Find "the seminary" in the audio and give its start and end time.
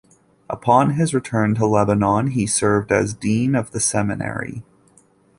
3.69-4.63